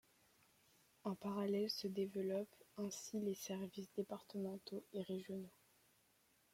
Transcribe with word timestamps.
En 1.03 1.13
parallèle 1.13 1.69
se 1.69 1.85
développent 1.85 2.55
ainsi 2.77 3.19
les 3.19 3.35
services 3.35 3.93
départementaux 3.95 4.83
et 4.93 5.03
régionaux. 5.03 5.51